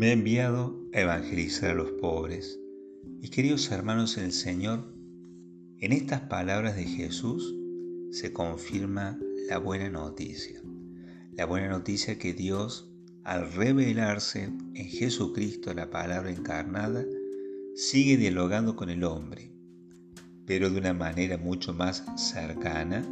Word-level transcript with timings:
me 0.00 0.06
ha 0.08 0.12
enviado 0.12 0.80
a 0.94 1.00
evangelizar 1.00 1.72
a 1.72 1.74
los 1.74 1.90
pobres. 1.90 2.58
Y 3.20 3.28
queridos 3.28 3.70
hermanos 3.70 4.16
en 4.16 4.24
el 4.24 4.32
Señor, 4.32 4.94
en 5.76 5.92
estas 5.92 6.22
palabras 6.22 6.74
de 6.74 6.84
Jesús 6.84 7.54
se 8.10 8.32
confirma 8.32 9.18
la 9.50 9.58
buena 9.58 9.90
noticia. 9.90 10.62
La 11.32 11.44
buena 11.44 11.68
noticia 11.68 12.16
que 12.18 12.32
Dios, 12.32 12.90
al 13.24 13.52
revelarse 13.52 14.44
en 14.44 14.86
Jesucristo 14.86 15.74
la 15.74 15.90
palabra 15.90 16.30
encarnada, 16.30 17.04
sigue 17.74 18.16
dialogando 18.16 18.76
con 18.76 18.88
el 18.88 19.04
hombre, 19.04 19.52
pero 20.46 20.70
de 20.70 20.78
una 20.78 20.94
manera 20.94 21.36
mucho 21.36 21.74
más 21.74 22.06
cercana 22.16 23.06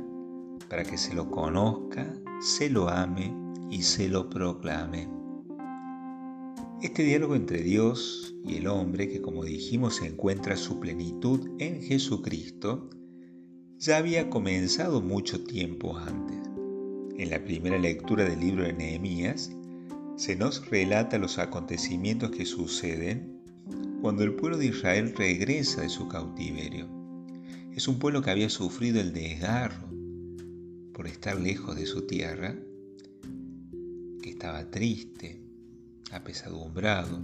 para 0.70 0.84
que 0.84 0.97
se 0.97 1.12
lo 1.12 1.30
conozca, 1.30 2.11
se 2.41 2.70
lo 2.70 2.89
ame 2.89 3.30
y 3.70 3.83
se 3.83 4.09
lo 4.09 4.30
proclame. 4.30 5.19
Este 6.80 7.02
diálogo 7.02 7.34
entre 7.34 7.60
Dios 7.64 8.37
y 8.46 8.59
el 8.59 8.68
hombre, 8.68 9.09
que 9.09 9.20
como 9.20 9.45
dijimos 9.45 10.00
encuentra 10.00 10.56
su 10.56 10.78
plenitud 10.78 11.51
en 11.59 11.82
Jesucristo, 11.82 12.88
ya 13.78 13.96
había 13.96 14.30
comenzado 14.30 15.02
mucho 15.02 15.42
tiempo 15.42 15.98
antes. 15.98 16.38
En 17.18 17.30
la 17.30 17.42
primera 17.42 17.78
lectura 17.78 18.23
del 18.23 18.38
libro 18.38 18.62
de 18.62 18.74
Nehemías 18.74 19.51
se 20.14 20.37
nos 20.37 20.70
relata 20.70 21.18
los 21.18 21.38
acontecimientos 21.38 22.30
que 22.30 22.46
suceden 22.46 23.42
cuando 24.01 24.23
el 24.23 24.34
pueblo 24.34 24.56
de 24.56 24.66
Israel 24.66 25.12
regresa 25.16 25.80
de 25.80 25.88
su 25.88 26.06
cautiverio. 26.06 26.87
Es 27.74 27.88
un 27.88 27.98
pueblo 27.98 28.23
que 28.23 28.30
había 28.30 28.51
sufrido 28.51 29.01
el 29.01 29.12
desgarro 29.12 29.88
por 30.92 31.09
estar 31.09 31.40
lejos 31.40 31.74
de 31.74 31.87
su 31.87 32.06
tierra, 32.06 32.54
que 34.23 34.30
estaba 34.30 34.70
triste, 34.70 35.48
apesadumbrado, 36.12 37.20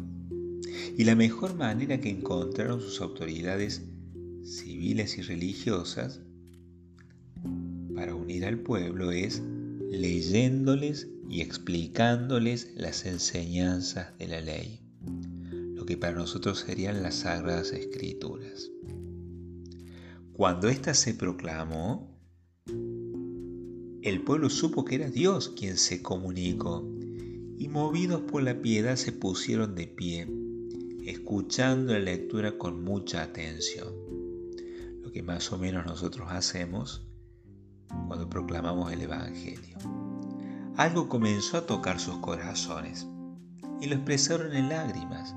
y 0.96 1.04
la 1.04 1.14
mejor 1.14 1.54
manera 1.54 2.00
que 2.00 2.10
encontraron 2.10 2.80
sus 2.80 3.00
autoridades 3.00 3.82
civiles 4.44 5.18
y 5.18 5.22
religiosas 5.22 6.20
para 7.94 8.14
unir 8.14 8.44
al 8.44 8.58
pueblo 8.58 9.10
es 9.10 9.42
leyéndoles 9.90 11.08
y 11.28 11.40
explicándoles 11.40 12.72
las 12.74 13.06
enseñanzas 13.06 14.16
de 14.18 14.28
la 14.28 14.40
ley, 14.40 14.80
lo 15.74 15.86
que 15.86 15.96
para 15.96 16.14
nosotros 16.14 16.60
serían 16.60 17.02
las 17.02 17.16
sagradas 17.16 17.72
escrituras. 17.72 18.70
Cuando 20.32 20.68
ésta 20.68 20.94
se 20.94 21.14
proclamó, 21.14 22.12
el 24.02 24.20
pueblo 24.22 24.50
supo 24.50 24.84
que 24.84 24.96
era 24.96 25.08
Dios 25.08 25.50
quien 25.56 25.78
se 25.78 26.02
comunicó 26.02 26.86
y 27.58 27.69
movidos 27.69 28.22
por 28.22 28.42
la 28.42 28.60
piedad 28.60 28.97
se 28.97 29.12
pusieron 29.12 29.74
de 29.74 29.86
pie, 29.86 30.28
escuchando 31.05 31.92
la 31.92 32.00
lectura 32.00 32.58
con 32.58 32.83
mucha 32.83 33.22
atención, 33.22 33.88
lo 35.02 35.12
que 35.12 35.22
más 35.22 35.52
o 35.52 35.58
menos 35.58 35.86
nosotros 35.86 36.28
hacemos 36.30 37.06
cuando 38.08 38.28
proclamamos 38.28 38.92
el 38.92 39.02
Evangelio. 39.02 39.78
Algo 40.77 41.08
comenzó 41.08 41.58
a 41.58 41.66
tocar 41.66 42.00
sus 42.00 42.16
corazones 42.19 43.06
y 43.80 43.86
lo 43.86 43.94
expresaron 43.94 44.55
en 44.56 44.68
lágrimas. 44.68 45.34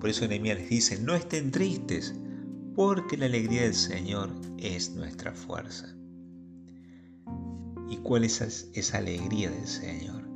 Por 0.00 0.08
eso 0.08 0.26
Nehemías 0.26 0.58
les 0.58 0.70
dice, 0.70 1.00
no 1.00 1.14
estén 1.14 1.50
tristes, 1.50 2.14
porque 2.74 3.16
la 3.16 3.26
alegría 3.26 3.62
del 3.62 3.74
Señor 3.74 4.30
es 4.56 4.94
nuestra 4.94 5.32
fuerza. 5.32 5.94
¿Y 7.90 7.96
cuál 7.98 8.24
es 8.24 8.70
esa 8.72 8.98
alegría 8.98 9.50
del 9.50 9.66
Señor? 9.66 10.27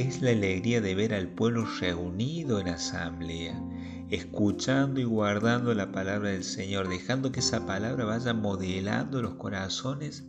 Es 0.00 0.22
la 0.22 0.30
alegría 0.30 0.80
de 0.80 0.94
ver 0.94 1.12
al 1.12 1.28
pueblo 1.28 1.66
reunido 1.78 2.58
en 2.58 2.68
asamblea, 2.68 3.62
escuchando 4.08 4.98
y 4.98 5.04
guardando 5.04 5.74
la 5.74 5.92
palabra 5.92 6.30
del 6.30 6.44
Señor, 6.44 6.88
dejando 6.88 7.32
que 7.32 7.40
esa 7.40 7.66
palabra 7.66 8.06
vaya 8.06 8.32
modelando 8.32 9.20
los 9.20 9.34
corazones 9.34 10.24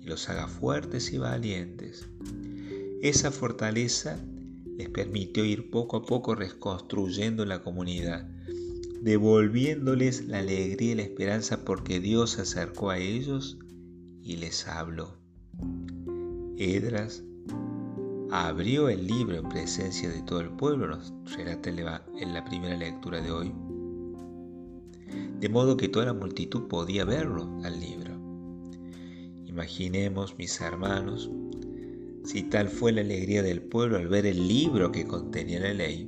y 0.00 0.06
los 0.06 0.28
haga 0.28 0.48
fuertes 0.48 1.12
y 1.12 1.18
valientes. 1.18 2.08
Esa 3.00 3.30
fortaleza 3.30 4.18
les 4.76 4.88
permitió 4.88 5.44
ir 5.44 5.70
poco 5.70 5.98
a 5.98 6.04
poco 6.04 6.34
reconstruyendo 6.34 7.44
la 7.44 7.62
comunidad, 7.62 8.28
devolviéndoles 9.02 10.26
la 10.26 10.40
alegría 10.40 10.92
y 10.92 10.96
la 10.96 11.02
esperanza 11.02 11.64
porque 11.64 12.00
Dios 12.00 12.32
se 12.32 12.42
acercó 12.42 12.90
a 12.90 12.98
ellos 12.98 13.58
y 14.20 14.36
les 14.36 14.66
habló. 14.66 15.16
Edras 16.58 17.22
abrió 18.32 18.88
el 18.88 19.06
libro 19.06 19.36
en 19.36 19.48
presencia 19.50 20.08
de 20.08 20.22
todo 20.22 20.40
el 20.40 20.48
pueblo, 20.48 20.86
nos 20.86 21.12
relata 21.36 21.68
en 21.68 22.32
la 22.32 22.42
primera 22.42 22.74
lectura 22.74 23.20
de 23.20 23.30
hoy, 23.30 23.52
de 25.38 25.48
modo 25.50 25.76
que 25.76 25.88
toda 25.88 26.06
la 26.06 26.14
multitud 26.14 26.66
podía 26.66 27.04
verlo 27.04 27.46
al 27.62 27.78
libro. 27.78 28.14
Imaginemos, 29.44 30.34
mis 30.38 30.58
hermanos, 30.62 31.30
si 32.24 32.44
tal 32.44 32.68
fue 32.68 32.92
la 32.92 33.02
alegría 33.02 33.42
del 33.42 33.60
pueblo 33.60 33.98
al 33.98 34.08
ver 34.08 34.24
el 34.24 34.48
libro 34.48 34.90
que 34.90 35.06
contenía 35.06 35.60
la 35.60 35.74
ley, 35.74 36.06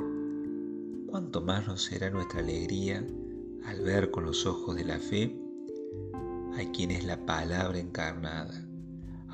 cuánto 1.07 1.43
más 1.43 1.67
nos 1.67 1.83
será 1.83 2.09
nuestra 2.09 2.41
alegría 2.41 3.07
al 3.67 3.83
ver 3.83 4.11
con 4.11 4.25
los 4.25 4.47
ojos 4.47 4.75
de 4.77 4.85
la 4.85 4.99
fe 4.99 5.37
a 6.55 6.73
quien 6.73 6.91
es 6.91 7.05
la 7.05 7.27
palabra 7.27 7.79
encarnada 7.79 8.67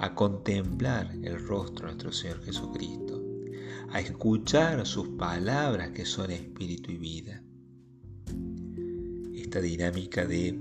a 0.00 0.14
contemplar 0.14 1.14
el 1.22 1.38
rostro 1.46 1.86
de 1.86 1.92
nuestro 1.92 2.10
Señor 2.12 2.42
Jesucristo, 2.42 3.22
a 3.90 4.00
escuchar 4.00 4.86
sus 4.86 5.08
palabras 5.10 5.90
que 5.90 6.06
son 6.06 6.30
espíritu 6.30 6.90
y 6.90 6.96
vida. 6.96 7.42
Esta 9.34 9.60
dinámica 9.60 10.24
de 10.24 10.58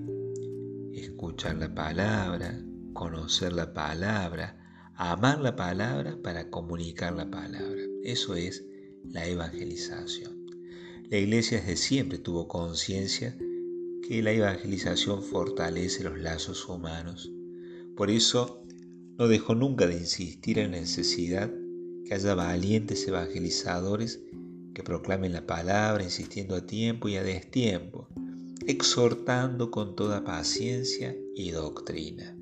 escuchar 0.93 1.55
la 1.55 1.73
palabra, 1.73 2.61
conocer 2.91 3.53
la 3.53 3.73
palabra, 3.73 4.91
amar 4.95 5.39
la 5.39 5.55
palabra 5.55 6.17
para 6.21 6.49
comunicar 6.49 7.13
la 7.13 7.31
palabra. 7.31 7.81
Eso 8.03 8.35
es 8.35 8.65
la 9.05 9.25
evangelización. 9.25 10.47
La 11.09 11.17
iglesia 11.17 11.59
desde 11.59 11.77
siempre 11.77 12.17
tuvo 12.17 12.49
conciencia 12.49 13.37
que 14.05 14.21
la 14.21 14.33
evangelización 14.33 15.23
fortalece 15.23 16.03
los 16.03 16.19
lazos 16.19 16.67
humanos. 16.67 17.31
Por 17.95 18.11
eso 18.11 18.65
no 19.19 19.27
dejó 19.27 19.53
nunca 19.53 19.85
de 19.85 19.97
insistir 19.97 20.59
en 20.59 20.71
la 20.71 20.79
necesidad 20.79 21.51
que 22.05 22.13
haya 22.13 22.35
valientes 22.35 23.05
evangelizadores 23.05 24.21
que 24.73 24.81
proclamen 24.81 25.33
la 25.33 25.45
palabra, 25.45 26.05
insistiendo 26.05 26.55
a 26.55 26.65
tiempo 26.65 27.09
y 27.09 27.17
a 27.17 27.23
destiempo, 27.23 28.07
exhortando 28.65 29.71
con 29.71 29.97
toda 29.97 30.23
paciencia 30.23 31.17
y 31.35 31.51
doctrina. 31.51 32.33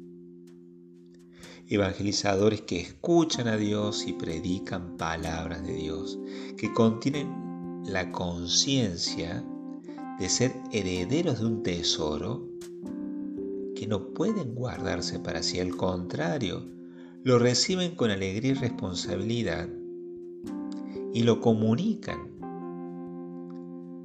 Evangelizadores 1.67 2.61
que 2.61 2.79
escuchan 2.79 3.47
a 3.47 3.57
Dios 3.57 4.05
y 4.05 4.13
predican 4.13 4.97
palabras 4.97 5.65
de 5.65 5.73
Dios, 5.73 6.19
que 6.57 6.71
contienen 6.73 7.81
la 7.85 8.11
conciencia 8.11 9.43
de 10.19 10.29
ser 10.29 10.53
herederos 10.71 11.39
de 11.39 11.45
un 11.47 11.63
tesoro 11.63 12.46
que 13.77 13.85
no 13.85 14.11
pueden 14.13 14.55
guardarse 14.55 15.19
para 15.19 15.43
sí, 15.43 15.59
al 15.59 15.77
contrario, 15.77 16.65
lo 17.23 17.37
reciben 17.37 17.95
con 17.95 18.09
alegría 18.09 18.51
y 18.51 18.55
responsabilidad 18.55 19.69
y 21.13 21.21
lo 21.21 21.39
comunican, 21.39 22.17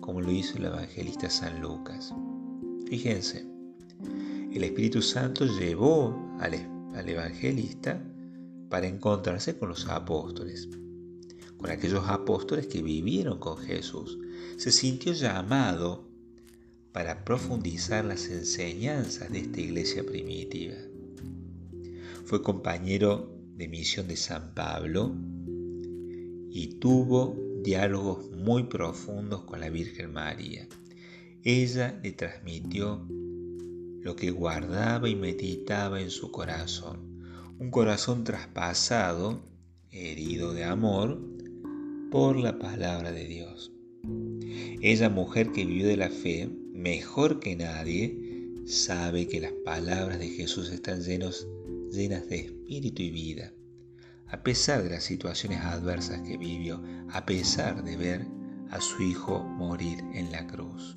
como 0.01 0.21
lo 0.21 0.31
hizo 0.31 0.59
el 0.59 0.67
evangelista 0.67 1.31
San 1.31 1.63
Lucas. 1.63 2.15
Fíjense, 2.87 3.47
el 4.53 4.63
Espíritu 4.63 5.01
Santo 5.01 5.47
llevó 5.47 6.37
al, 6.39 7.09
evangelista 7.09 8.05
para 8.69 8.87
encontrarse 8.87 9.59
con 9.59 9.71
los 9.71 9.89
apóstoles, 9.89 10.69
con 11.57 11.71
aquellos 11.71 12.07
apóstoles 12.09 12.67
que 12.67 12.83
vivieron 12.83 13.39
con 13.39 13.57
Jesús. 13.57 14.19
Se 14.59 14.71
sintió 14.71 15.15
llamado 15.15 16.12
para 16.93 17.25
profundizar 17.25 18.05
las 18.05 18.29
enseñanzas 18.29 19.33
de 19.33 19.41
esta 19.41 19.61
iglesia 19.61 20.05
primitiva. 20.05 20.77
Fue 22.25 22.43
compañero 22.43 23.35
de 23.57 23.69
misión 23.69 24.09
de 24.09 24.17
San 24.17 24.55
Pablo 24.55 25.15
y 26.51 26.79
tuvo 26.81 27.37
diálogos 27.63 28.31
muy 28.33 28.65
profundos 28.65 29.43
con 29.43 29.61
la 29.61 29.71
Virgen 29.71 30.13
María. 30.13 30.69
Ella 31.43 31.99
le 32.03 32.13
transmitió 32.13 33.07
lo 34.03 34.17
que 34.17 34.31
guardaba 34.31 35.09
y 35.09 35.15
meditaba 35.15 36.01
en 36.01 36.11
su 36.11 36.31
corazón, 36.31 37.23
un 37.59 37.71
corazón 37.71 38.25
traspasado, 38.25 39.41
herido 39.91 40.53
de 40.53 40.65
amor, 40.65 41.21
por 42.11 42.37
la 42.37 42.59
palabra 42.59 43.13
de 43.13 43.25
Dios. 43.27 43.73
Ella, 44.83 45.09
mujer 45.09 45.53
que 45.53 45.65
vivió 45.65 45.87
de 45.87 45.97
la 45.97 46.11
fe, 46.11 46.51
mejor 46.73 47.39
que 47.41 47.55
nadie, 47.57 48.63
sabe 48.67 49.29
que 49.29 49.41
las 49.41 49.53
palabras 49.65 50.19
de 50.19 50.29
Jesús 50.29 50.71
están 50.71 51.03
llenos, 51.03 51.47
llenas 51.91 52.29
de 52.29 52.37
espíritu 52.37 53.03
y 53.03 53.11
vida. 53.11 53.53
A 54.29 54.43
pesar 54.43 54.83
de 54.83 54.91
las 54.91 55.05
situaciones 55.05 55.61
adversas 55.61 56.23
que 56.23 56.39
vivió, 56.39 56.83
a 57.11 57.27
pesar 57.27 57.85
de 57.85 57.97
ver 57.97 58.27
a 58.71 58.81
su 58.81 59.03
Hijo 59.03 59.41
morir 59.41 59.99
en 60.15 60.33
la 60.33 60.47
cruz. 60.47 60.97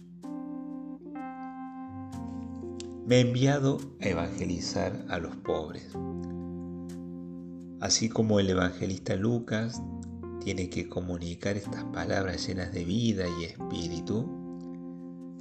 Me 3.06 3.18
he 3.18 3.20
enviado 3.20 3.80
a 4.00 4.08
evangelizar 4.08 5.06
a 5.10 5.20
los 5.20 5.36
pobres. 5.36 5.90
Así 7.82 8.10
como 8.10 8.40
el 8.40 8.50
evangelista 8.50 9.16
Lucas 9.16 9.82
tiene 10.44 10.70
que 10.70 10.88
comunicar 10.88 11.58
estas 11.58 11.84
palabras 11.86 12.48
llenas 12.48 12.72
de 12.72 12.86
vida 12.86 13.26
y 13.40 13.44
espíritu, 13.44 14.45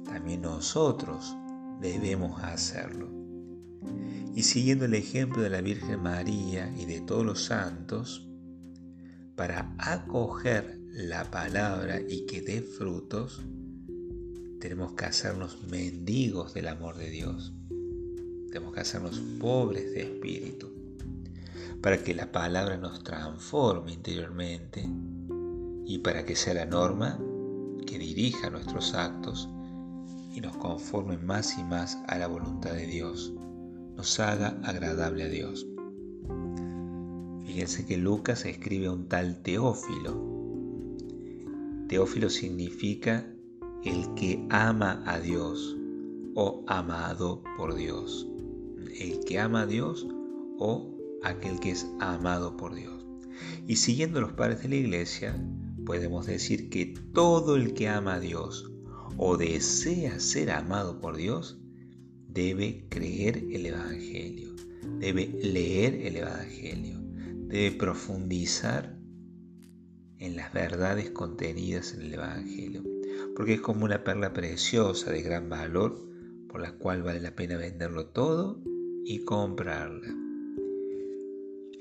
también 0.05 0.41
nosotros 0.41 1.35
debemos 1.81 2.41
hacerlo. 2.43 3.09
Y 4.35 4.43
siguiendo 4.43 4.85
el 4.85 4.93
ejemplo 4.93 5.41
de 5.41 5.49
la 5.49 5.61
Virgen 5.61 6.01
María 6.01 6.73
y 6.77 6.85
de 6.85 7.01
todos 7.01 7.25
los 7.25 7.43
santos, 7.43 8.27
para 9.35 9.75
acoger 9.77 10.79
la 10.91 11.29
palabra 11.29 11.99
y 11.99 12.25
que 12.25 12.41
dé 12.41 12.61
frutos, 12.61 13.41
tenemos 14.59 14.93
que 14.93 15.05
hacernos 15.05 15.63
mendigos 15.63 16.53
del 16.53 16.67
amor 16.67 16.97
de 16.97 17.09
Dios. 17.09 17.53
Tenemos 18.47 18.73
que 18.73 18.79
hacernos 18.79 19.19
pobres 19.39 19.91
de 19.91 20.01
espíritu 20.03 20.71
para 21.81 22.03
que 22.03 22.15
la 22.15 22.31
palabra 22.31 22.77
nos 22.77 23.03
transforme 23.03 23.93
interiormente 23.93 24.83
y 25.85 25.99
para 25.99 26.25
que 26.25 26.35
sea 26.35 26.55
la 26.55 26.65
norma 26.65 27.19
que 27.85 27.99
dirija 27.99 28.49
nuestros 28.49 28.93
actos 28.95 29.49
y 30.35 30.41
nos 30.41 30.57
conforme 30.57 31.17
más 31.17 31.57
y 31.57 31.63
más 31.63 31.97
a 32.07 32.17
la 32.17 32.27
voluntad 32.27 32.73
de 32.73 32.85
Dios, 32.85 33.33
nos 33.95 34.19
haga 34.19 34.59
agradable 34.63 35.23
a 35.23 35.29
Dios. 35.29 35.65
Fíjense 37.45 37.85
que 37.85 37.95
Lucas 37.97 38.45
escribe 38.45 38.89
un 38.89 39.07
tal 39.07 39.41
Teófilo. 39.41 40.35
Teófilo 41.87 42.29
significa 42.29 43.25
el 43.85 44.13
que 44.15 44.45
ama 44.49 45.01
a 45.05 45.19
Dios 45.19 45.77
o 46.35 46.65
amado 46.67 47.41
por 47.57 47.75
Dios. 47.75 48.27
El 48.99 49.21
que 49.21 49.39
ama 49.39 49.61
a 49.61 49.65
Dios 49.65 50.05
o 50.59 50.91
aquel 51.23 51.61
que 51.61 51.71
es 51.71 51.87
amado 51.99 52.57
por 52.57 52.75
Dios. 52.75 53.05
Y 53.67 53.77
siguiendo 53.77 54.19
los 54.19 54.33
padres 54.33 54.63
de 54.63 54.69
la 54.69 54.75
iglesia, 54.75 55.41
podemos 55.85 56.25
decir 56.25 56.69
que 56.69 56.93
todo 57.13 57.55
el 57.55 57.73
que 57.73 57.87
ama 57.87 58.15
a 58.15 58.19
Dios 58.19 58.74
o 59.17 59.37
desea 59.37 60.19
ser 60.19 60.51
amado 60.51 60.99
por 60.99 61.15
Dios, 61.15 61.59
debe 62.27 62.85
creer 62.89 63.37
el 63.51 63.65
Evangelio, 63.65 64.55
debe 64.99 65.27
leer 65.41 65.95
el 66.05 66.17
Evangelio, 66.17 66.99
debe 67.47 67.71
profundizar 67.77 68.97
en 70.17 70.35
las 70.35 70.53
verdades 70.53 71.11
contenidas 71.11 71.93
en 71.93 72.01
el 72.01 72.13
Evangelio, 72.13 72.83
porque 73.35 73.53
es 73.55 73.61
como 73.61 73.85
una 73.85 74.03
perla 74.03 74.33
preciosa 74.33 75.11
de 75.11 75.21
gran 75.21 75.49
valor 75.49 76.05
por 76.49 76.61
la 76.61 76.71
cual 76.71 77.03
vale 77.03 77.19
la 77.19 77.35
pena 77.35 77.57
venderlo 77.57 78.07
todo 78.07 78.61
y 79.03 79.25
comprarla. 79.25 80.07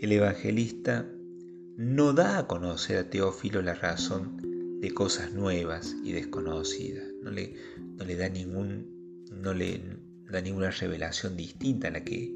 El 0.01 0.13
evangelista 0.13 1.11
no 1.77 2.13
da 2.13 2.39
a 2.39 2.47
conocer 2.47 2.99
a 2.99 3.09
Teófilo 3.09 3.63
la 3.63 3.75
razón 3.75 4.81
de 4.81 4.93
cosas 4.93 5.33
nuevas 5.33 5.97
y 6.05 6.13
desconocidas, 6.13 7.14
no 7.25 7.31
le, 7.31 8.17
da, 8.17 8.29
ningún, 8.29 9.25
no 9.33 9.53
le 9.53 9.81
da 10.31 10.41
ninguna 10.41 10.71
revelación 10.71 11.37
distinta 11.37 11.89
a 11.89 11.91
la 11.91 12.05
que 12.05 12.33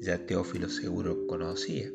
ya 0.00 0.24
Teófilo 0.24 0.68
seguro 0.68 1.26
conocía, 1.26 1.90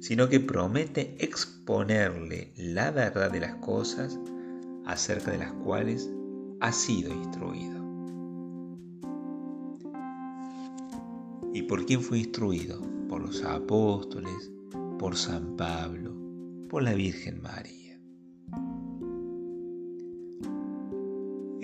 sino 0.00 0.28
que 0.28 0.40
promete 0.40 1.16
exponerle 1.18 2.52
la 2.56 2.90
verdad 2.90 3.30
de 3.30 3.40
las 3.40 3.56
cosas 3.56 4.18
acerca 4.86 5.32
de 5.32 5.38
las 5.38 5.52
cuales 5.52 6.10
ha 6.60 6.72
sido 6.72 7.12
instruido. 7.12 7.84
¿Y 11.52 11.62
por 11.62 11.84
quién 11.84 12.00
fue 12.00 12.18
instruido? 12.18 12.94
por 13.14 13.22
los 13.22 13.44
apóstoles, 13.44 14.50
por 14.98 15.16
San 15.16 15.56
Pablo, 15.56 16.12
por 16.68 16.82
la 16.82 16.94
Virgen 16.94 17.40
María. 17.40 17.83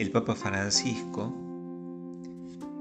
El 0.00 0.10
Papa 0.12 0.34
Francisco 0.34 1.30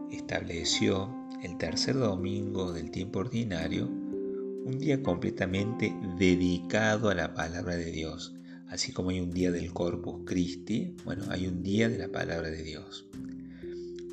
estableció 0.09 1.13
el 1.43 1.57
tercer 1.57 1.95
domingo 1.95 2.71
del 2.71 2.91
tiempo 2.91 3.19
ordinario 3.19 3.87
un 3.89 4.79
día 4.79 5.03
completamente 5.03 5.93
dedicado 6.17 7.09
a 7.09 7.15
la 7.15 7.33
palabra 7.33 7.75
de 7.75 7.91
Dios, 7.91 8.33
así 8.69 8.93
como 8.93 9.09
hay 9.09 9.19
un 9.19 9.31
día 9.31 9.51
del 9.51 9.73
Corpus 9.73 10.21
Christi, 10.25 10.95
bueno, 11.03 11.25
hay 11.27 11.47
un 11.47 11.61
día 11.61 11.89
de 11.89 11.97
la 11.97 12.07
palabra 12.07 12.51
de 12.51 12.63
Dios. 12.63 13.05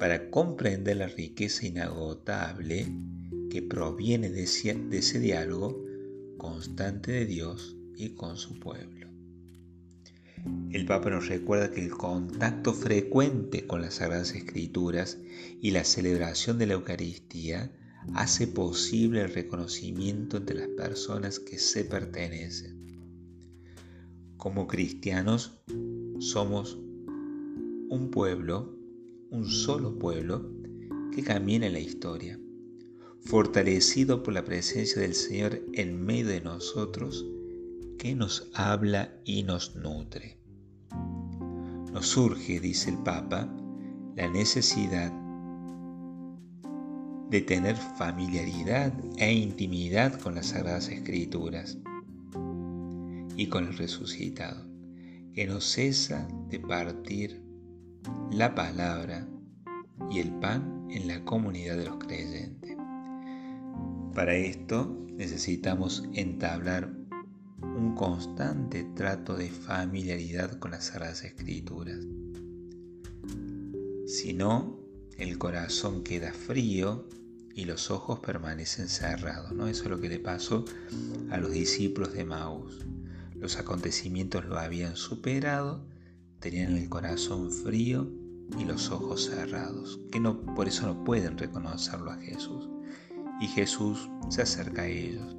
Para 0.00 0.28
comprender 0.28 0.96
la 0.96 1.06
riqueza 1.06 1.64
inagotable 1.64 2.88
que 3.50 3.62
proviene 3.62 4.30
de 4.30 4.42
ese, 4.42 5.20
diálogo 5.20 5.80
constante 6.38 7.12
de 7.12 7.26
Dios 7.26 7.76
y 7.94 8.16
con 8.16 8.36
su 8.36 8.58
pueblo. 8.58 9.05
El 10.70 10.86
Papa 10.86 11.10
nos 11.10 11.28
recuerda 11.28 11.70
que 11.70 11.82
el 11.82 11.90
contacto 11.90 12.74
frecuente 12.74 13.66
con 13.66 13.80
las 13.80 13.94
Sagradas 13.94 14.34
Escrituras 14.34 15.18
y 15.60 15.70
la 15.70 15.84
celebración 15.84 16.58
de 16.58 16.66
la 16.66 16.74
Eucaristía 16.74 17.72
hace 18.14 18.46
posible 18.46 19.22
el 19.22 19.32
reconocimiento 19.32 20.36
entre 20.36 20.56
las 20.56 20.68
personas 20.68 21.38
que 21.40 21.58
se 21.58 21.84
pertenecen. 21.84 22.86
Como 24.36 24.66
cristianos 24.66 25.58
somos 26.18 26.78
un 27.88 28.10
pueblo, 28.10 28.76
un 29.30 29.46
solo 29.46 29.98
pueblo 29.98 30.50
que 31.12 31.22
camina 31.22 31.66
en 31.66 31.72
la 31.72 31.80
historia 31.80 32.38
fortalecido 33.26 34.22
por 34.22 34.34
la 34.34 34.44
presencia 34.44 35.02
del 35.02 35.14
Señor 35.14 35.60
en 35.72 36.00
medio 36.04 36.28
de 36.28 36.40
nosotros, 36.40 37.26
que 37.98 38.14
nos 38.14 38.50
habla 38.54 39.12
y 39.24 39.42
nos 39.42 39.76
nutre. 39.76 40.38
Nos 41.92 42.06
surge, 42.08 42.60
dice 42.60 42.90
el 42.90 42.98
Papa, 42.98 43.48
la 44.14 44.28
necesidad 44.28 45.12
de 47.30 47.40
tener 47.40 47.76
familiaridad 47.76 48.92
e 49.16 49.32
intimidad 49.32 50.18
con 50.20 50.34
las 50.34 50.46
Sagradas 50.46 50.88
Escrituras 50.88 51.78
y 53.36 53.48
con 53.48 53.66
el 53.66 53.76
resucitado, 53.76 54.64
que 55.34 55.46
no 55.46 55.60
cesa 55.60 56.28
de 56.48 56.60
partir 56.60 57.42
la 58.30 58.54
palabra 58.54 59.26
y 60.10 60.20
el 60.20 60.32
pan 60.34 60.86
en 60.90 61.08
la 61.08 61.24
comunidad 61.24 61.76
de 61.76 61.86
los 61.86 61.98
creyentes. 61.98 62.76
Para 64.14 64.34
esto 64.34 64.96
necesitamos 65.16 66.04
entablar 66.14 66.95
un 67.62 67.94
constante 67.94 68.84
trato 68.94 69.36
de 69.36 69.50
familiaridad 69.50 70.58
con 70.58 70.72
las 70.72 70.86
Sagradas 70.86 71.24
Escrituras. 71.24 71.98
Si 74.06 74.34
no, 74.34 74.78
el 75.16 75.38
corazón 75.38 76.02
queda 76.02 76.32
frío 76.32 77.08
y 77.54 77.64
los 77.64 77.90
ojos 77.90 78.20
permanecen 78.20 78.88
cerrados. 78.88 79.52
¿no? 79.52 79.66
Eso 79.66 79.84
es 79.84 79.90
lo 79.90 80.00
que 80.00 80.08
le 80.08 80.18
pasó 80.18 80.64
a 81.30 81.38
los 81.38 81.50
discípulos 81.50 82.12
de 82.12 82.24
Maús. 82.24 82.84
Los 83.34 83.56
acontecimientos 83.56 84.44
lo 84.44 84.58
habían 84.58 84.96
superado, 84.96 85.86
tenían 86.40 86.76
el 86.76 86.88
corazón 86.88 87.50
frío 87.50 88.10
y 88.58 88.64
los 88.64 88.90
ojos 88.90 89.26
cerrados, 89.26 90.00
que 90.12 90.20
no, 90.20 90.40
por 90.54 90.68
eso 90.68 90.86
no 90.86 91.04
pueden 91.04 91.36
reconocerlo 91.36 92.10
a 92.10 92.18
Jesús. 92.18 92.68
Y 93.40 93.48
Jesús 93.48 94.08
se 94.30 94.42
acerca 94.42 94.82
a 94.82 94.88
ellos 94.88 95.36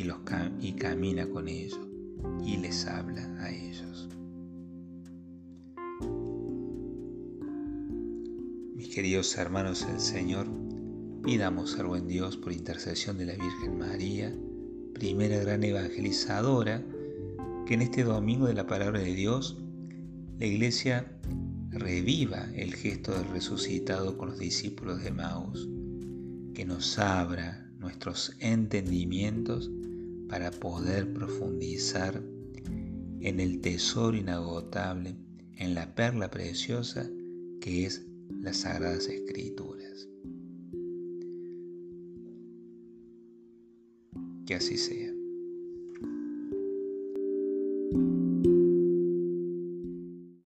y, 0.00 0.04
los 0.04 0.18
y 0.62 0.72
camina 0.72 1.28
con 1.28 1.46
ellos 1.46 1.78
y 2.42 2.56
les 2.56 2.86
habla 2.86 3.22
a 3.38 3.50
ellos. 3.50 4.08
Mis 8.74 8.88
queridos 8.88 9.36
hermanos 9.36 9.86
el 9.92 10.00
Señor, 10.00 10.46
pidamos 11.22 11.78
al 11.78 11.86
buen 11.86 12.08
Dios 12.08 12.38
por 12.38 12.52
intercesión 12.52 13.18
de 13.18 13.26
la 13.26 13.34
Virgen 13.34 13.76
María, 13.78 14.34
primera 14.94 15.38
gran 15.40 15.62
evangelizadora, 15.64 16.82
que 17.66 17.74
en 17.74 17.82
este 17.82 18.02
domingo 18.02 18.46
de 18.46 18.54
la 18.54 18.66
palabra 18.66 19.00
de 19.00 19.14
Dios 19.14 19.58
la 20.38 20.46
iglesia 20.46 21.12
reviva 21.68 22.48
el 22.54 22.74
gesto 22.74 23.12
del 23.12 23.28
resucitado 23.28 24.16
con 24.16 24.30
los 24.30 24.38
discípulos 24.38 25.02
de 25.02 25.10
Maús 25.10 25.68
que 26.54 26.64
nos 26.64 26.98
abra 26.98 27.70
nuestros 27.78 28.34
entendimientos 28.38 29.70
para 30.30 30.52
poder 30.52 31.12
profundizar 31.12 32.22
en 33.20 33.40
el 33.40 33.60
tesoro 33.60 34.16
inagotable, 34.16 35.16
en 35.56 35.74
la 35.74 35.92
perla 35.94 36.30
preciosa 36.30 37.10
que 37.60 37.84
es 37.84 38.06
las 38.40 38.58
Sagradas 38.58 39.08
Escrituras. 39.08 40.08
Que 44.46 44.54
así 44.54 44.78
sea. 44.78 45.12